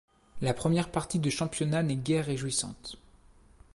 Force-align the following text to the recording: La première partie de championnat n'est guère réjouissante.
La 0.41 0.55
première 0.55 0.89
partie 0.89 1.19
de 1.19 1.29
championnat 1.29 1.83
n'est 1.83 1.95
guère 1.95 2.25
réjouissante. 2.25 2.97